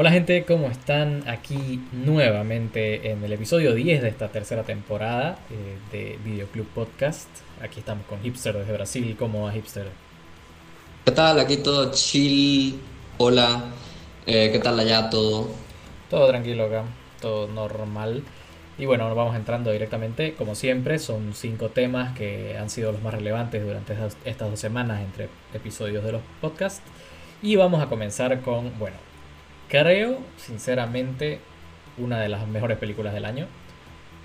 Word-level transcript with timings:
Hola 0.00 0.12
gente, 0.12 0.46
¿cómo 0.46 0.68
están? 0.68 1.28
Aquí 1.28 1.78
nuevamente 1.92 3.10
en 3.10 3.22
el 3.22 3.34
episodio 3.34 3.74
10 3.74 4.00
de 4.00 4.08
esta 4.08 4.28
tercera 4.28 4.62
temporada 4.62 5.36
eh, 5.50 5.76
de 5.92 6.18
Videoclub 6.24 6.66
Podcast. 6.68 7.28
Aquí 7.60 7.80
estamos 7.80 8.06
con 8.06 8.18
Hipster 8.22 8.56
desde 8.56 8.72
Brasil. 8.72 9.14
¿Cómo 9.18 9.42
va 9.42 9.52
Hipster? 9.52 9.88
¿Qué 11.04 11.12
tal? 11.12 11.38
Aquí 11.38 11.58
todo 11.58 11.90
chill. 11.92 12.80
Hola. 13.18 13.64
Eh, 14.24 14.48
¿Qué 14.50 14.58
tal 14.58 14.80
allá 14.80 15.10
todo? 15.10 15.50
Todo 16.08 16.28
tranquilo 16.28 16.64
acá, 16.64 16.84
todo 17.20 17.46
normal. 17.48 18.22
Y 18.78 18.86
bueno, 18.86 19.06
nos 19.06 19.16
vamos 19.18 19.36
entrando 19.36 19.70
directamente, 19.70 20.32
como 20.32 20.54
siempre, 20.54 20.98
son 20.98 21.34
cinco 21.34 21.68
temas 21.68 22.16
que 22.16 22.56
han 22.56 22.70
sido 22.70 22.90
los 22.90 23.02
más 23.02 23.12
relevantes 23.12 23.62
durante 23.62 23.92
estas, 23.92 24.16
estas 24.24 24.48
dos 24.48 24.60
semanas 24.60 25.02
entre 25.02 25.28
episodios 25.52 26.02
de 26.02 26.12
los 26.12 26.22
podcasts. 26.40 26.80
Y 27.42 27.56
vamos 27.56 27.82
a 27.82 27.90
comenzar 27.90 28.40
con, 28.40 28.78
bueno, 28.78 28.96
creo, 29.70 30.18
sinceramente, 30.36 31.40
una 31.96 32.20
de 32.20 32.28
las 32.28 32.46
mejores 32.46 32.76
películas 32.76 33.14
del 33.14 33.24
año. 33.24 33.46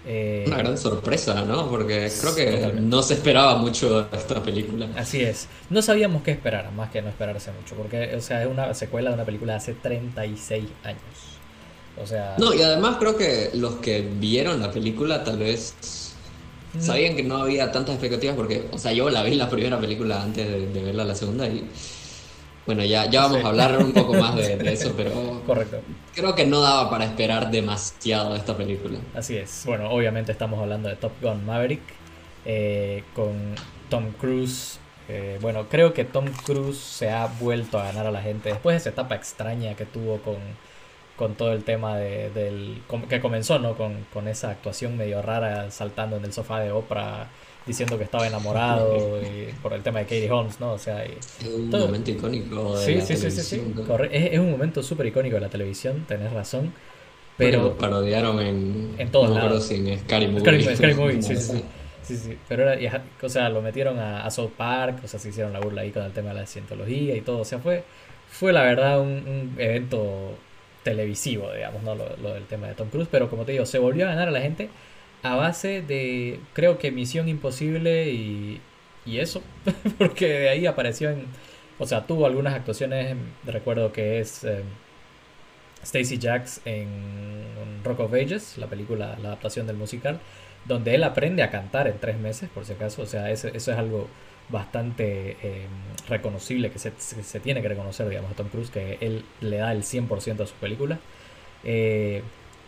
Eh, 0.07 0.43
una 0.47 0.57
gran 0.57 0.77
sorpresa, 0.77 1.43
¿no? 1.45 1.69
Porque 1.69 2.11
creo 2.19 2.35
que 2.35 2.73
no 2.79 3.01
se 3.01 3.15
esperaba 3.15 3.57
mucho 3.57 4.07
esta 4.11 4.43
película. 4.43 4.87
Así 4.97 5.21
es. 5.21 5.47
No 5.69 5.81
sabíamos 5.81 6.21
qué 6.23 6.31
esperar, 6.31 6.71
más 6.73 6.91
que 6.91 7.01
no 7.01 7.09
esperarse 7.09 7.51
mucho. 7.51 7.75
Porque, 7.75 8.13
o 8.15 8.21
sea, 8.21 8.43
es 8.43 8.49
una 8.49 8.73
secuela 8.73 9.11
de 9.11 9.15
una 9.15 9.25
película 9.25 9.53
de 9.53 9.57
hace 9.57 9.73
36 9.73 10.65
años. 10.83 11.01
O 12.01 12.05
sea. 12.05 12.35
No, 12.37 12.53
y 12.53 12.61
además 12.61 12.97
creo 12.99 13.15
que 13.15 13.51
los 13.53 13.75
que 13.75 14.01
vieron 14.01 14.59
la 14.59 14.71
película 14.71 15.23
tal 15.23 15.39
vez 15.39 15.73
mm. 16.73 16.81
sabían 16.81 17.15
que 17.15 17.23
no 17.23 17.37
había 17.37 17.71
tantas 17.71 17.95
expectativas 17.95 18.35
porque, 18.35 18.67
o 18.71 18.77
sea, 18.77 18.91
yo 18.91 19.09
la 19.09 19.23
vi 19.23 19.35
la 19.35 19.49
primera 19.49 19.79
película 19.79 20.21
antes 20.21 20.47
de, 20.47 20.67
de 20.67 20.83
verla 20.83 21.03
la 21.03 21.15
segunda 21.15 21.47
y 21.47 21.67
bueno, 22.65 22.83
ya, 22.83 23.05
ya 23.09 23.21
vamos 23.21 23.43
a 23.43 23.47
hablar 23.49 23.77
un 23.77 23.93
poco 23.93 24.13
más 24.13 24.35
de, 24.35 24.57
eso, 24.73 24.93
pero 24.97 25.41
Correcto. 25.45 25.81
creo 26.13 26.33
que 26.33 26.45
no 26.45 26.61
daba 26.61 26.89
para 26.89 27.05
esperar 27.05 27.51
demasiado 27.51 28.33
de 28.33 28.39
esta 28.39 28.57
película. 28.57 28.97
Así 29.13 29.37
es. 29.37 29.63
Bueno, 29.65 29.89
obviamente 29.91 30.31
estamos 30.31 30.59
hablando 30.59 30.89
de 30.89 30.95
Top 30.95 31.13
Gun 31.21 31.45
Maverick 31.45 31.81
eh, 32.45 33.03
con 33.15 33.55
Tom 33.89 34.11
Cruise. 34.13 34.79
Eh, 35.07 35.37
bueno, 35.41 35.67
creo 35.69 35.93
que 35.93 36.03
Tom 36.05 36.25
Cruise 36.45 36.79
se 36.79 37.11
ha 37.11 37.27
vuelto 37.39 37.79
a 37.79 37.83
ganar 37.83 38.07
a 38.07 38.11
la 38.11 38.21
gente 38.21 38.49
después 38.49 38.73
de 38.73 38.77
esa 38.77 38.89
etapa 38.89 39.15
extraña 39.15 39.75
que 39.75 39.85
tuvo 39.85 40.17
con, 40.17 40.37
con 41.15 41.35
todo 41.35 41.53
el 41.53 41.63
tema 41.63 41.97
de, 41.97 42.31
del 42.31 42.81
que 43.07 43.19
comenzó, 43.19 43.59
¿no? 43.59 43.75
Con, 43.75 44.05
con 44.11 44.27
esa 44.27 44.49
actuación 44.49 44.97
medio 44.97 45.21
rara 45.21 45.69
saltando 45.69 46.17
en 46.17 46.25
el 46.25 46.33
sofá 46.33 46.59
de 46.59 46.71
Oprah 46.71 47.27
diciendo 47.65 47.97
que 47.97 48.03
estaba 48.03 48.27
enamorado 48.27 49.21
y 49.21 49.51
por 49.61 49.73
el 49.73 49.81
tema 49.81 49.99
de 49.99 50.05
Katie 50.05 50.29
Holmes, 50.29 50.59
¿no? 50.59 50.73
O 50.73 50.77
sea, 50.77 51.03
es 51.03 51.39
un 51.45 51.69
momento 51.69 52.11
icónico 52.11 52.77
de 52.77 52.85
sí, 52.85 52.95
la 52.95 53.01
sí, 53.01 53.17
sí, 53.17 53.31
sí, 53.31 53.41
sí, 53.41 53.61
es, 54.11 54.39
un 54.39 54.51
momento 54.51 54.83
súper 54.83 55.07
icónico 55.07 55.35
de 55.35 55.41
la 55.41 55.49
televisión, 55.49 56.05
tenés 56.07 56.31
razón. 56.31 56.73
Pero 57.37 57.63
lo 57.63 57.77
parodiaron 57.77 58.39
en, 58.39 58.95
en 58.97 59.11
todos 59.11 59.29
no 59.29 59.35
lados. 59.35 59.69
en 59.71 59.99
Scary 59.99 60.27
Movie. 60.27 60.75
Scary, 60.75 60.93
Movie, 60.93 61.21
sí, 61.21 61.35
sí, 61.35 61.63
sí, 62.03 62.17
sí. 62.17 62.37
Pero 62.47 62.71
era, 62.71 63.03
o 63.21 63.29
sea, 63.29 63.49
lo 63.49 63.61
metieron 63.61 63.99
a, 63.99 64.29
South 64.31 64.51
Park, 64.55 64.99
o 65.03 65.07
sea, 65.07 65.19
se 65.19 65.29
hicieron 65.29 65.51
la 65.51 65.59
burla 65.59 65.81
ahí 65.81 65.91
con 65.91 66.03
el 66.03 66.13
tema 66.13 66.29
de 66.29 66.35
la 66.35 66.45
cientología 66.45 67.15
y 67.15 67.21
todo. 67.21 67.39
O 67.39 67.45
sea, 67.45 67.59
fue, 67.59 67.83
fue 68.29 68.53
la 68.53 68.63
verdad 68.63 69.01
un, 69.01 69.09
un 69.27 69.55
evento 69.57 70.37
televisivo, 70.83 71.51
digamos, 71.51 71.83
¿no? 71.83 71.95
Lo, 71.95 72.15
lo, 72.21 72.33
del 72.33 72.45
tema 72.45 72.67
de 72.67 72.75
Tom 72.75 72.89
Cruise. 72.89 73.09
Pero 73.11 73.29
como 73.29 73.43
te 73.43 73.51
digo, 73.51 73.65
se 73.65 73.79
volvió 73.79 74.05
a 74.05 74.09
ganar 74.09 74.29
a 74.29 74.31
la 74.31 74.39
gente 74.39 74.69
a 75.25 75.35
base 75.35 75.81
de, 75.81 76.39
creo 76.53 76.77
que 76.77 76.91
Misión 76.91 77.27
Imposible 77.27 78.11
y, 78.11 78.61
y 79.07 79.19
eso, 79.19 79.41
porque 79.97 80.27
de 80.27 80.49
ahí 80.49 80.67
apareció 80.67 81.09
en, 81.09 81.25
o 81.79 81.87
sea, 81.87 82.05
tuvo 82.05 82.27
algunas 82.27 82.53
actuaciones, 82.53 83.17
recuerdo 83.43 83.91
que 83.91 84.19
es 84.19 84.43
eh, 84.43 84.61
Stacy 85.81 86.19
Jacks 86.19 86.61
en 86.65 87.81
Rock 87.83 88.01
of 88.01 88.13
Ages, 88.13 88.59
la 88.59 88.67
película, 88.67 89.17
la 89.19 89.29
adaptación 89.29 89.65
del 89.65 89.77
musical, 89.77 90.19
donde 90.65 90.93
él 90.93 91.03
aprende 91.03 91.41
a 91.41 91.49
cantar 91.49 91.87
en 91.87 91.97
tres 91.97 92.19
meses, 92.19 92.47
por 92.53 92.63
si 92.65 92.73
acaso, 92.73 93.01
o 93.01 93.07
sea, 93.07 93.31
eso, 93.31 93.47
eso 93.47 93.71
es 93.71 93.77
algo 93.79 94.07
bastante 94.49 95.37
eh, 95.41 95.65
reconocible, 96.07 96.69
que 96.69 96.77
se, 96.77 96.91
se, 96.99 97.39
tiene 97.39 97.63
que 97.63 97.69
reconocer, 97.69 98.07
digamos, 98.09 98.31
a 98.31 98.35
Tom 98.35 98.49
Cruise, 98.49 98.69
que 98.69 98.99
él 99.01 99.25
le 99.41 99.57
da 99.57 99.71
el 99.71 99.81
100% 99.81 100.43
a 100.43 100.45
su 100.45 100.53
película. 100.55 100.99
Eh, 101.63 102.21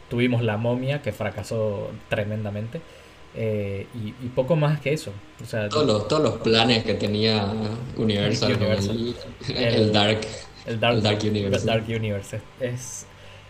Tuvimos 0.10 0.44
La 0.44 0.58
momia, 0.58 1.02
que 1.02 1.12
fracasó 1.12 1.90
tremendamente. 2.10 2.82
Eh, 3.36 3.86
y, 3.94 4.28
poco 4.30 4.56
más 4.56 4.80
que 4.80 4.94
eso. 4.94 5.12
O 5.44 5.46
sea, 5.46 5.70
todos, 5.70 5.86
los, 5.86 6.08
todos 6.08 6.24
los 6.24 6.38
planes 6.38 6.84
que 6.84 6.96
tenía 6.96 7.54
Universal, 7.96 8.52
el, 9.50 9.92
Dark, 9.92 10.22
el, 10.66 10.80
Dark, 10.80 11.20
Universe. 11.24 11.66
Dark 11.66 11.86
Universe. 11.88 12.42
Es, 12.60 13.06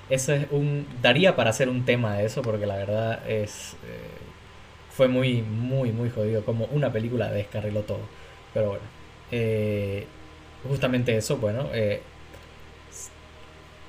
eso 0.09 0.33
es 0.33 0.47
un. 0.51 0.85
Daría 1.01 1.35
para 1.35 1.51
hacer 1.51 1.69
un 1.69 1.85
tema 1.85 2.17
de 2.17 2.25
eso, 2.25 2.41
porque 2.41 2.65
la 2.65 2.75
verdad 2.75 3.29
es. 3.29 3.73
Eh, 3.85 4.09
fue 4.89 5.07
muy, 5.07 5.41
muy, 5.41 5.91
muy 5.91 6.09
jodido. 6.09 6.43
Como 6.43 6.65
una 6.65 6.91
película 6.91 7.31
descarriló 7.31 7.81
todo. 7.81 8.01
Pero 8.53 8.69
bueno. 8.69 8.83
Eh, 9.31 10.05
justamente 10.67 11.15
eso, 11.15 11.37
bueno 11.37 11.69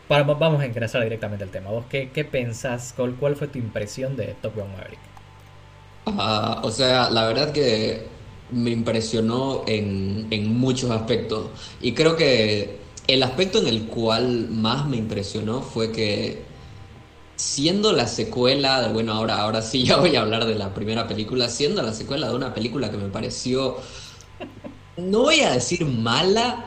vamos 0.08 0.60
a 0.60 0.66
ingresar 0.66 1.02
directamente 1.02 1.44
al 1.44 1.50
tema. 1.50 1.70
¿Vos 1.70 1.84
qué, 1.88 2.10
qué 2.12 2.24
pensás? 2.24 2.94
Cuál, 2.96 3.36
fue 3.36 3.48
tu 3.48 3.58
impresión 3.58 4.16
de 4.16 4.34
Top 4.40 4.54
Gun 4.54 4.72
Maverick? 4.72 4.98
Ah, 6.06 6.60
o 6.64 6.70
sea, 6.70 7.10
la 7.10 7.26
verdad 7.26 7.52
que 7.52 8.06
me 8.50 8.70
impresionó 8.70 9.64
en, 9.66 10.26
en 10.30 10.58
muchos 10.58 10.90
aspectos. 10.90 11.50
Y 11.80 11.92
creo 11.92 12.16
que 12.16 12.78
el 13.06 13.22
aspecto 13.22 13.58
en 13.58 13.66
el 13.66 13.86
cual 13.86 14.48
más 14.50 14.86
me 14.86 14.96
impresionó 14.96 15.62
fue 15.62 15.92
que 15.92 16.48
siendo 17.36 17.92
la 17.92 18.06
secuela 18.06 18.82
de, 18.82 18.92
bueno, 18.92 19.12
ahora, 19.12 19.38
ahora 19.40 19.62
sí 19.62 19.84
ya 19.84 19.96
voy 19.96 20.16
a 20.16 20.22
hablar 20.22 20.46
de 20.46 20.54
la 20.56 20.74
primera 20.74 21.06
película, 21.06 21.48
siendo 21.48 21.82
la 21.82 21.92
secuela 21.92 22.28
de 22.28 22.34
una 22.34 22.52
película 22.52 22.90
que 22.90 22.96
me 22.96 23.08
pareció, 23.08 23.76
no 24.96 25.20
voy 25.20 25.40
a 25.40 25.52
decir 25.52 25.84
mala, 25.86 26.66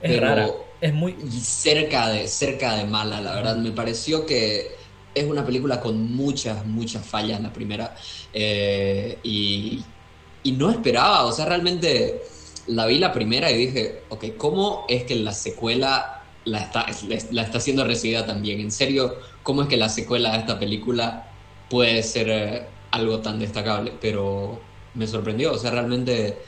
es 0.00 0.12
pero 0.12 0.26
rara. 0.26 0.50
Es 0.82 0.92
muy... 0.92 1.14
cerca 1.40 2.08
de, 2.08 2.26
cerca 2.26 2.74
de 2.74 2.84
mala, 2.84 3.20
la 3.20 3.36
verdad. 3.36 3.56
Me 3.56 3.70
pareció 3.70 4.26
que 4.26 4.72
es 5.14 5.24
una 5.24 5.46
película 5.46 5.80
con 5.80 6.12
muchas, 6.12 6.66
muchas 6.66 7.06
fallas 7.06 7.40
la 7.40 7.52
primera. 7.52 7.94
Eh, 8.32 9.16
y, 9.22 9.80
y, 10.42 10.52
no 10.52 10.70
esperaba, 10.70 11.24
o 11.24 11.32
sea, 11.32 11.44
realmente 11.46 12.22
la 12.66 12.86
vi 12.86 12.98
la 12.98 13.12
primera 13.12 13.48
y 13.52 13.66
dije, 13.66 14.02
ok, 14.08 14.24
¿cómo 14.36 14.84
es 14.88 15.04
que 15.04 15.14
la 15.14 15.32
secuela 15.32 16.24
la 16.44 16.58
está, 16.58 16.86
la 17.30 17.42
está 17.42 17.60
siendo 17.60 17.84
recibida 17.84 18.26
también? 18.26 18.58
En 18.58 18.72
serio, 18.72 19.18
¿cómo 19.44 19.62
es 19.62 19.68
que 19.68 19.76
la 19.76 19.88
secuela 19.88 20.32
de 20.32 20.38
esta 20.38 20.58
película 20.58 21.30
puede 21.70 22.02
ser 22.02 22.28
eh, 22.28 22.66
algo 22.90 23.20
tan 23.20 23.38
destacable? 23.38 23.92
Pero 24.00 24.60
me 24.94 25.06
sorprendió, 25.06 25.52
o 25.52 25.58
sea, 25.58 25.70
realmente 25.70 26.38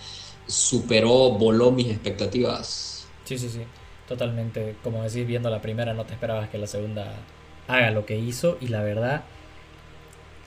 superó, 0.49 1.31
voló 1.31 1.71
mis 1.71 1.87
expectativas. 1.87 3.07
Sí, 3.25 3.39
sí, 3.39 3.49
sí. 3.49 3.61
Totalmente, 4.09 4.77
como 4.83 5.03
decís, 5.03 5.27
viendo 5.27 5.49
la 5.51 5.63
primera 5.63 5.95
no 5.95 6.05
te 6.05 6.13
esperabas 6.13 6.51
que 6.51 6.59
la 6.59 6.67
segunda 6.67 7.15
haga 7.69 7.91
lo 7.91 8.05
que 8.05 8.19
hizo 8.19 8.59
y 8.61 8.69
la 8.69 8.83
verdad 8.83 9.25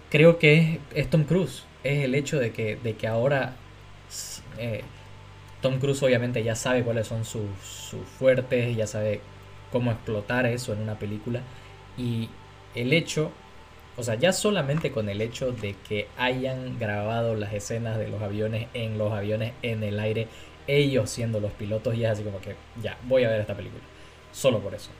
creo 0.10 0.40
que 0.40 0.80
es, 0.94 1.10
Tom 1.10 1.24
Cruise, 1.24 1.64
es 1.84 2.04
el 2.04 2.16
hecho 2.16 2.40
de 2.40 2.52
que, 2.52 2.76
de 2.76 2.96
que 2.96 3.08
ahora 3.08 3.56
eh, 4.58 4.82
Tom 5.62 5.80
Cruise 5.80 6.02
obviamente 6.04 6.44
ya 6.44 6.56
sabe 6.56 6.84
cuáles 6.84 7.08
son 7.08 7.26
sus, 7.26 7.50
sus 7.62 8.06
fuertes, 8.06 8.76
ya 8.76 8.88
sabe 8.88 9.22
cómo 9.72 9.92
explotar 9.92 10.46
eso 10.46 10.74
en 10.74 10.82
una 10.82 11.00
película 11.00 11.42
y 11.98 12.30
el 12.76 12.94
hecho, 12.94 13.32
o 13.98 14.04
sea, 14.04 14.16
ya 14.16 14.32
solamente 14.32 14.92
con 14.92 15.10
el 15.10 15.22
hecho 15.22 15.52
de 15.52 15.76
que 15.88 16.08
hayan 16.18 16.78
grabado 16.80 17.36
las 17.36 17.54
escenas 17.54 17.98
de 17.98 18.08
los 18.08 18.22
aviones 18.22 18.68
en 18.74 18.98
los 18.98 19.12
aviones 19.12 19.54
en 19.64 19.84
el 19.84 20.00
aire 20.00 20.28
ellos 20.68 21.10
siendo 21.10 21.40
los 21.40 21.52
pilotos 21.54 21.96
y 21.96 22.04
es 22.04 22.12
así 22.12 22.24
como 22.24 22.40
que 22.40 22.56
ya, 22.82 22.98
voy 23.04 23.24
a 23.24 23.30
ver 23.30 23.42
esta 23.42 23.56
película. 23.56 23.84
Solo 24.32 24.60
por 24.60 24.76
eso. 24.76 24.92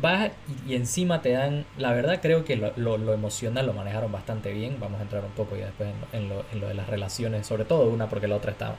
Vas 0.00 0.32
y, 0.66 0.74
encima 0.74 1.22
te 1.22 1.30
dan, 1.30 1.66
la 1.78 1.92
verdad 1.92 2.18
creo 2.20 2.44
que 2.44 2.56
lo, 2.56 3.12
emocional 3.12 3.66
lo 3.66 3.72
manejaron 3.72 4.10
bastante 4.10 4.52
bien. 4.52 4.78
Vamos 4.80 4.98
a 5.00 5.02
entrar 5.04 5.24
un 5.24 5.30
poco 5.32 5.56
ya 5.56 5.66
después 5.66 5.90
en, 6.12 6.28
lo, 6.28 6.44
en 6.52 6.60
lo, 6.60 6.68
de 6.68 6.74
las 6.74 6.88
relaciones, 6.88 7.46
sobre 7.46 7.64
todo 7.64 7.88
una 7.88 8.08
porque 8.08 8.26
la 8.26 8.36
otra 8.36 8.50
está, 8.50 8.74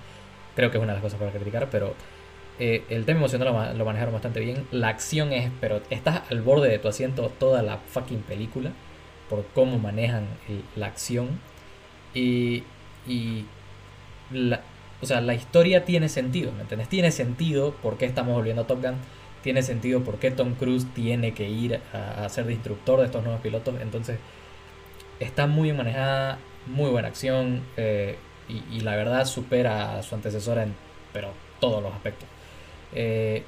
creo 0.56 0.72
que 0.72 0.77
es 0.77 0.83
una 0.83 0.94
de 0.94 0.98
las 0.98 1.04
cosas 1.04 1.19
para 1.19 1.31
criticar, 1.31 1.69
pero 1.69 1.95
eh, 2.57 2.86
el 2.89 3.06
tema 3.06 3.19
emocional 3.19 3.77
lo, 3.77 3.86
manejaron 3.86 4.13
bastante 4.13 4.39
bien. 4.39 4.68
La 4.72 4.89
acción 4.89 5.31
es, 5.33 5.51
pero 5.62 5.81
estás 5.89 6.24
al 6.30 6.42
borde 6.42 6.69
de 6.69 6.80
tu 6.80 6.88
asiento 6.88 7.31
toda 7.39 7.62
la 7.62 7.77
fucking 7.77 8.22
película 8.22 8.72
por 9.30 9.45
cómo 9.54 9.77
manejan 9.80 10.27
la 10.75 10.88
acción. 10.88 11.39
Y, 12.13 12.63
y 13.07 13.45
la, 14.31 14.62
o 15.06 15.07
sea, 15.07 15.22
la 15.22 15.36
historia 15.36 15.86
tiene 15.86 16.10
sentido, 16.10 16.52
¿me 16.52 16.62
entiendes? 16.62 16.90
Tiene 16.90 17.12
sentido 17.12 17.75
por 17.75 17.98
qué 17.98 18.06
estamos 18.06 18.34
volviendo 18.34 18.63
a 18.63 18.68
Top 18.68 18.81
Gun, 18.81 18.96
tiene 19.44 19.62
sentido 19.62 20.04
por 20.04 20.18
qué 20.18 20.31
Tom 20.31 20.56
Cruise 20.56 20.88
tiene 20.96 21.36
que 21.36 21.48
ir 21.48 21.80
a, 21.94 22.28
ser 22.30 22.46
de 22.46 22.54
instructor 22.54 23.00
de 23.00 23.06
estos 23.06 23.24
nuevos 23.24 23.40
pilotos, 23.42 23.75
entonces 23.81 24.18
está 25.19 25.46
muy 25.46 25.66
bien 25.66 25.78
manejada, 25.78 26.40
muy 26.66 26.90
buena 26.90 27.07
acción 27.07 27.62
eh, 27.78 28.18
y, 28.50 28.80
la 28.80 28.96
verdad 28.96 29.25
supera 29.25 30.00
a 30.00 30.04
su 30.04 30.16
antecesora 30.16 30.63
en 30.63 30.74
pero 31.13 31.30
todos 31.60 31.84
los 31.84 31.94
aspectos. 31.94 32.28
Eh, 32.94 33.44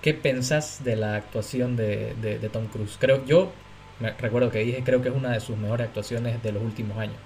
¿qué 0.00 0.14
pensás 0.14 0.82
de 0.82 0.96
la 0.96 1.16
actuación 1.16 1.76
de, 1.76 2.14
de, 2.14 2.48
Tom 2.48 2.68
Cruise? 2.68 2.96
Creo, 2.98 3.22
yo 3.26 3.52
me 4.00 4.12
recuerdo 4.12 4.50
que 4.50 4.60
dije, 4.60 4.82
creo 4.82 5.02
que 5.02 5.10
es 5.10 5.14
una 5.14 5.32
de 5.32 5.40
sus 5.40 5.58
mejores 5.58 5.88
actuaciones 5.88 6.42
de 6.42 6.52
los 6.52 6.62
últimos 6.62 6.96
años. 6.96 7.16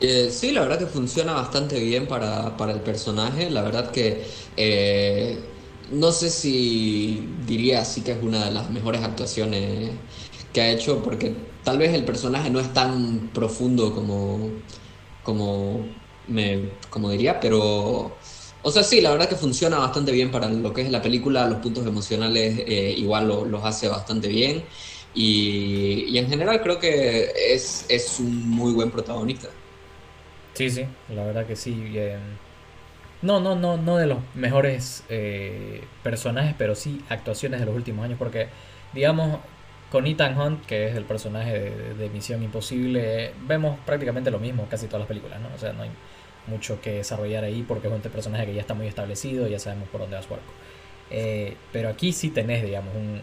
Eh, 0.00 0.30
sí, 0.32 0.50
la 0.50 0.62
verdad 0.62 0.80
que 0.80 0.86
funciona 0.86 1.32
bastante 1.34 1.78
bien 1.78 2.08
para, 2.08 2.56
para 2.56 2.72
el 2.72 2.82
personaje. 2.82 3.50
La 3.50 3.62
verdad 3.62 3.92
que 3.92 4.26
eh, 4.56 5.54
no 5.90 6.10
sé 6.10 6.28
si 6.30 7.36
diría 7.38 7.80
así 7.82 8.02
que 8.02 8.12
es 8.12 8.22
una 8.22 8.44
de 8.46 8.50
las 8.50 8.68
mejores 8.70 9.02
actuaciones 9.04 10.00
que 10.52 10.60
ha 10.60 10.70
hecho, 10.72 11.02
porque 11.02 11.54
tal 11.62 11.78
vez 11.78 11.94
el 11.94 12.04
personaje 12.04 12.50
no 12.50 12.58
es 12.60 12.72
tan 12.72 13.32
profundo 13.32 13.94
como, 13.94 14.64
como, 15.22 16.02
me, 16.24 16.78
como 16.90 17.10
diría, 17.10 17.38
pero... 17.40 18.18
O 18.64 18.70
sea, 18.70 18.84
sí, 18.84 19.00
la 19.00 19.10
verdad 19.10 19.28
que 19.28 19.36
funciona 19.36 19.78
bastante 19.78 20.12
bien 20.12 20.30
para 20.30 20.48
lo 20.48 20.72
que 20.72 20.82
es 20.82 20.90
la 20.90 21.02
película, 21.02 21.48
los 21.48 21.58
puntos 21.60 21.84
emocionales 21.86 22.58
eh, 22.66 22.94
igual 22.96 23.28
los 23.28 23.64
hace 23.64 23.88
bastante 23.88 24.28
bien 24.28 24.68
y, 25.12 26.04
y, 26.14 26.18
en 26.18 26.28
general 26.28 26.62
creo 26.62 26.78
que 26.78 27.32
es, 27.54 27.84
es 27.88 28.18
un 28.20 28.48
muy 28.48 28.72
buen 28.72 28.90
protagonista. 28.92 29.61
Sí, 30.54 30.70
sí, 30.70 30.86
la 31.08 31.24
verdad 31.24 31.46
que 31.46 31.56
sí. 31.56 31.92
Eh, 31.94 32.18
no, 33.22 33.40
no, 33.40 33.54
no, 33.54 33.76
no 33.76 33.96
de 33.96 34.06
los 34.06 34.18
mejores 34.34 35.04
eh, 35.08 35.84
personajes, 36.02 36.54
pero 36.58 36.74
sí 36.74 37.00
actuaciones 37.08 37.60
de 37.60 37.66
los 37.66 37.74
últimos 37.74 38.04
años, 38.04 38.18
porque 38.18 38.48
digamos, 38.92 39.38
con 39.90 40.06
Ethan 40.06 40.38
Hunt, 40.38 40.66
que 40.66 40.88
es 40.88 40.96
el 40.96 41.04
personaje 41.04 41.70
de, 41.98 42.08
Misión 42.10 42.42
Imposible, 42.42 43.32
vemos 43.46 43.78
prácticamente 43.86 44.30
lo 44.30 44.38
mismo 44.38 44.66
casi 44.68 44.86
todas 44.86 45.00
las 45.00 45.08
películas, 45.08 45.40
¿no? 45.40 45.48
O 45.54 45.58
sea, 45.58 45.72
no 45.72 45.82
hay 45.82 45.90
mucho 46.46 46.80
que 46.80 46.92
desarrollar 46.94 47.44
ahí 47.44 47.62
porque 47.66 47.88
es 47.88 47.92
un 47.92 48.00
personaje 48.00 48.46
que 48.46 48.54
ya 48.54 48.60
está 48.60 48.74
muy 48.74 48.86
establecido, 48.86 49.46
ya 49.46 49.58
sabemos 49.58 49.88
por 49.88 50.00
dónde 50.00 50.16
va 50.16 50.22
su 50.22 50.34
arco. 50.34 50.52
Eh, 51.10 51.56
pero 51.72 51.90
aquí 51.90 52.12
sí 52.12 52.30
tenés, 52.30 52.62
digamos, 52.62 52.94
un, 52.94 53.20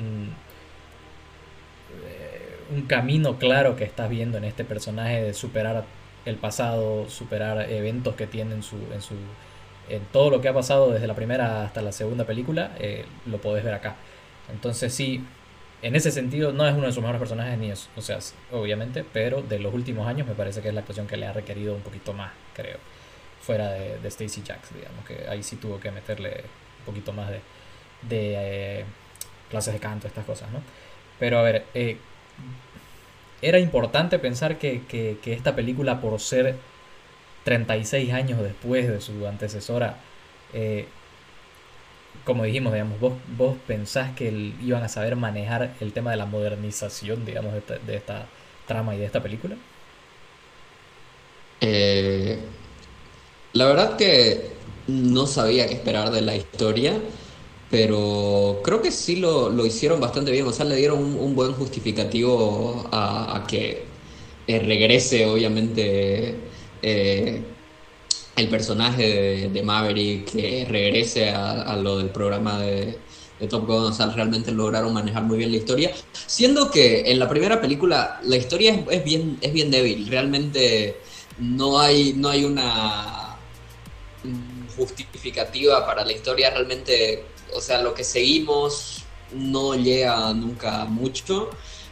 un, 0.00 0.34
un, 2.70 2.82
camino 2.86 3.38
claro 3.38 3.76
que 3.76 3.84
estás 3.84 4.08
viendo 4.08 4.38
en 4.38 4.44
este 4.44 4.64
personaje 4.64 5.20
de 5.20 5.34
superar 5.34 5.84
el 6.24 6.36
pasado, 6.36 7.08
superar 7.08 7.70
eventos 7.70 8.14
que 8.14 8.26
tiene 8.26 8.54
en 8.54 8.62
su, 8.62 8.76
en 8.92 9.02
su 9.02 9.14
en 9.88 10.02
todo 10.06 10.30
lo 10.30 10.40
que 10.40 10.48
ha 10.48 10.54
pasado 10.54 10.90
desde 10.90 11.06
la 11.06 11.14
primera 11.14 11.64
hasta 11.64 11.82
la 11.82 11.92
segunda 11.92 12.24
película, 12.24 12.72
eh, 12.78 13.04
lo 13.26 13.38
podés 13.38 13.64
ver 13.64 13.74
acá. 13.74 13.96
Entonces 14.50 14.94
sí, 14.94 15.22
en 15.82 15.96
ese 15.96 16.10
sentido 16.10 16.52
no 16.52 16.66
es 16.66 16.74
uno 16.74 16.86
de 16.86 16.92
sus 16.92 17.02
mejores 17.02 17.18
personajes 17.20 17.58
ni 17.58 17.70
es, 17.70 17.88
o 17.96 18.00
sea, 18.00 18.18
obviamente, 18.52 19.04
pero 19.12 19.42
de 19.42 19.58
los 19.58 19.74
últimos 19.74 20.06
años 20.06 20.26
me 20.26 20.34
parece 20.34 20.62
que 20.62 20.68
es 20.68 20.74
la 20.74 20.80
actuación 20.80 21.06
que 21.06 21.16
le 21.16 21.26
ha 21.26 21.32
requerido 21.32 21.74
un 21.74 21.82
poquito 21.82 22.12
más, 22.14 22.32
creo, 22.54 22.78
fuera 23.42 23.70
de, 23.70 23.98
de 23.98 24.08
Stacy 24.08 24.42
Jacks, 24.42 24.74
digamos, 24.74 25.04
que 25.04 25.26
ahí 25.28 25.42
sí 25.42 25.56
tuvo 25.56 25.78
que 25.78 25.90
meterle 25.90 26.44
un 26.80 26.84
poquito 26.86 27.12
más 27.12 27.28
de, 27.30 27.40
de 28.08 28.34
eh, 28.80 28.84
clases 29.50 29.74
de 29.74 29.80
canto, 29.80 30.06
estas 30.06 30.24
cosas, 30.24 30.50
¿no? 30.50 30.60
Pero 31.18 31.38
a 31.38 31.42
ver, 31.42 31.66
eh, 31.74 31.98
era 33.42 33.58
importante 33.58 34.18
pensar 34.18 34.58
que, 34.58 35.18
esta 35.24 35.54
película, 35.54 36.00
por 36.00 36.18
ser 36.20 36.56
36 37.44 38.12
años 38.12 38.42
después 38.42 38.88
de 38.88 39.00
su 39.00 39.26
antecesora, 39.26 39.98
eh, 40.52 40.86
como 42.24 42.44
dijimos, 42.44 42.72
digamos, 42.72 42.98
vos, 43.00 43.14
vos 43.36 43.56
pensás 43.66 44.14
que 44.16 44.52
iban 44.62 44.82
a 44.82 44.88
saber 44.88 45.16
manejar 45.16 45.74
el 45.80 45.92
tema 45.92 46.10
de 46.10 46.16
la 46.16 46.26
modernización, 46.26 47.24
digamos, 47.26 47.52
de 47.52 47.94
esta, 47.96 48.26
trama 48.66 48.94
y 48.94 48.98
de 48.98 49.04
esta 49.04 49.22
película? 49.22 49.56
Eh, 51.60 52.38
la 53.52 53.66
verdad 53.66 53.96
que 53.96 54.52
no 54.86 55.26
sabía 55.26 55.66
qué 55.66 55.74
esperar 55.74 56.10
de 56.10 56.22
la 56.22 56.34
historia 56.34 56.94
pero 57.70 58.60
creo 58.62 58.82
que 58.82 58.90
sí 58.90 59.16
lo, 59.16 59.48
lo, 59.50 59.66
hicieron 59.66 60.00
bastante 60.00 60.30
bien, 60.30 60.46
o 60.46 60.52
sea, 60.52 60.64
le 60.64 60.76
dieron 60.76 60.98
un, 61.02 61.34
buen 61.34 61.52
justificativo 61.54 62.88
a, 62.92 63.44
que 63.48 63.84
eh, 64.46 64.58
regrese, 64.60 65.26
obviamente, 65.26 66.36
eh, 66.82 67.42
el 68.36 68.48
personaje 68.48 69.48
de, 69.48 69.62
Maverick, 69.62 70.32
que 70.32 70.66
regrese 70.68 71.30
a, 71.30 71.76
lo 71.76 71.98
del 71.98 72.10
programa 72.10 72.60
de, 72.60 72.98
Top 73.48 73.66
Gun, 73.66 73.84
o 73.84 73.92
sea, 73.92 74.06
realmente 74.06 74.52
lograron 74.52 74.94
manejar 74.94 75.22
muy 75.24 75.36
bien 75.36 75.50
la 75.50 75.58
historia, 75.58 75.90
siendo 76.26 76.70
que 76.70 77.10
en 77.10 77.18
la 77.18 77.28
primera 77.28 77.60
película 77.60 78.18
la 78.22 78.36
historia 78.36 78.84
es, 78.90 79.04
bien, 79.04 79.36
es 79.42 79.52
bien 79.52 79.70
débil, 79.70 80.06
realmente 80.08 80.96
no 81.38 81.78
hay, 81.78 82.14
no 82.14 82.30
hay 82.30 82.44
una 82.44 83.36
justificativa 84.76 85.84
para 85.84 86.04
la 86.04 86.12
historia, 86.12 86.50
realmente 86.50 87.24
o 87.54 87.60
sea, 87.60 87.80
lo 87.80 87.94
que 87.94 88.04
seguimos 88.04 89.04
no 89.32 89.74
llega 89.74 90.32
nunca 90.34 90.84
mucho. 90.84 91.50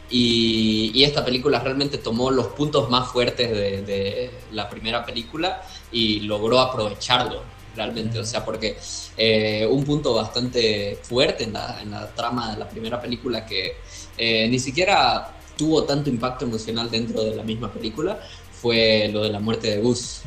Y, 0.09 1.03
esta 1.03 1.25
película 1.25 1.59
realmente 1.59 1.97
tomó 1.97 2.29
los 2.29 2.47
puntos 2.47 2.89
más 2.89 3.11
fuertes 3.11 3.51
de, 3.51 4.31
la 4.51 4.69
primera 4.69 5.03
película 5.05 5.63
y 5.91 6.21
logró 6.21 6.59
aprovecharlo 6.59 7.41
realmente. 7.75 8.19
O 8.19 8.25
sea, 8.25 8.45
porque 8.45 8.77
eh, 9.17 9.67
un 9.69 9.83
punto 9.83 10.13
bastante 10.13 10.99
fuerte 11.01 11.45
en 11.45 11.53
la, 11.53 12.11
trama 12.15 12.53
de 12.53 12.59
la 12.59 12.69
primera 12.69 13.01
película 13.01 13.45
que 13.45 13.77
eh, 14.17 14.47
ni 14.49 14.59
siquiera 14.59 15.35
tuvo 15.57 15.83
tanto 15.83 16.09
impacto 16.09 16.45
emocional 16.45 16.89
dentro 16.91 17.23
de 17.23 17.35
la 17.35 17.43
misma 17.43 17.71
película 17.71 18.19
fue 18.51 19.09
lo 19.11 19.23
de 19.23 19.29
la 19.29 19.39
muerte 19.39 19.71
de 19.71 19.81
Gus. 19.81 20.21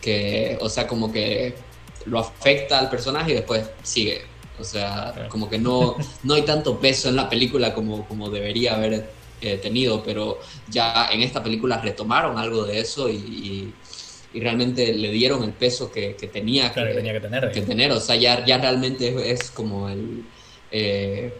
Que, 0.00 0.56
o 0.60 0.68
sea, 0.68 0.86
como 0.86 1.12
que 1.12 1.54
lo 2.06 2.18
afecta 2.18 2.78
al 2.78 2.88
personaje 2.88 3.32
y 3.32 3.34
después 3.34 3.68
sigue 3.82 4.31
o 4.62 4.64
sea, 4.64 5.26
como 5.28 5.50
que 5.50 5.58
no, 5.58 5.96
no 6.22 6.34
hay 6.34 6.42
tanto 6.42 6.78
peso 6.78 7.08
en 7.08 7.16
la 7.16 7.28
película 7.28 7.74
como, 7.74 8.06
como 8.06 8.30
debería 8.30 8.76
haber 8.76 9.10
eh, 9.40 9.58
tenido, 9.58 10.02
pero 10.04 10.38
ya 10.68 11.08
en 11.10 11.20
esta 11.20 11.42
película 11.42 11.78
retomaron 11.78 12.38
algo 12.38 12.64
de 12.64 12.78
eso 12.78 13.10
y, 13.10 13.74
realmente 14.34 14.94
le 14.94 15.10
dieron 15.10 15.44
el 15.44 15.52
peso 15.52 15.92
que, 15.92 16.14
tenía, 16.32 16.72
que, 16.72 16.80
tenía 16.80 17.12
que 17.12 17.20
tener. 17.20 17.52
Que 17.52 17.60
tener. 17.60 17.92
O 17.92 18.00
sea, 18.00 18.16
ya, 18.16 18.46
ya 18.46 18.56
realmente 18.56 19.30
es, 19.30 19.50
como 19.50 19.90
el, 19.90 20.24
eh, 20.70 21.34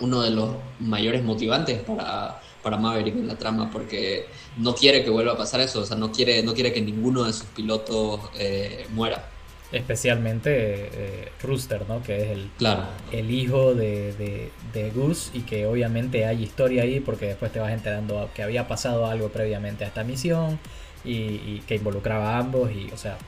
uno 0.00 0.22
de 0.22 0.30
los 0.30 0.56
mayores 0.80 1.22
motivantes 1.22 1.82
para, 1.82 2.40
para 2.62 2.78
Maverick 2.78 3.16
en 3.16 3.28
la 3.28 3.36
trama, 3.36 3.70
porque 3.70 4.26
no 4.56 4.74
quiere 4.74 5.04
que 5.04 5.10
vuelva 5.10 5.32
a 5.32 5.36
pasar 5.36 5.60
eso, 5.60 5.80
o 5.80 5.84
sea, 5.84 5.98
no 5.98 6.10
quiere, 6.12 6.42
no 6.42 6.54
quiere 6.54 6.72
que 6.72 6.80
ninguno 6.80 7.24
de 7.24 7.34
sus 7.34 7.46
pilotos 7.46 8.20
eh, 8.38 8.86
muera 8.90 9.33
especialmente 9.74 10.50
eh, 10.52 11.28
Rooster, 11.42 11.84
¿no? 11.88 12.02
Que 12.02 12.22
es 12.22 12.30
el, 12.30 12.50
claro. 12.56 12.84
el 13.12 13.30
hijo 13.30 13.74
de, 13.74 14.12
de, 14.14 14.50
de, 14.72 14.90
Gus 14.90 15.30
y 15.34 15.40
que 15.40 15.66
obviamente 15.66 16.26
hay 16.26 16.42
historia 16.42 16.84
ahí 16.84 17.00
porque 17.00 17.26
después 17.26 17.52
te 17.52 17.58
vas 17.58 17.72
enterando 17.72 18.30
que 18.34 18.42
había 18.42 18.68
pasado 18.68 19.06
algo 19.06 19.30
previamente 19.30 19.84
a 19.84 19.88
esta 19.88 20.04
misión 20.04 20.58
y, 21.04 21.58
que 21.66 21.74
involucraba 21.74 22.36
a 22.36 22.38
ambos 22.38 22.70
y, 22.70 22.90
o 22.92 22.96
sea, 22.96 23.18